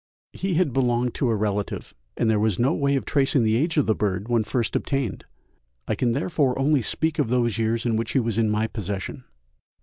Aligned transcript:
He 0.33 0.55
had 0.55 0.73
belonged 0.73 1.13
to 1.13 1.29
a 1.29 1.35
relative, 1.35 1.93
and 2.17 2.27
there 2.27 2.39
was 2.39 2.57
no 2.57 2.73
way 2.73 2.95
of 2.95 3.05
tracing 3.05 3.43
the 3.43 3.55
age 3.55 3.77
of 3.77 3.85
the 3.85 3.93
bird 3.93 4.29
when 4.29 4.43
first 4.43 4.75
obtained; 4.75 5.25
I 5.87 5.93
can 5.93 6.13
therefore 6.13 6.57
only 6.57 6.81
speak 6.81 7.19
of 7.19 7.29
those 7.29 7.59
years 7.59 7.85
in 7.85 7.97
which 7.97 8.13
he 8.13 8.19
was 8.19 8.39
in 8.39 8.49
my 8.49 8.65
possession. 8.65 9.25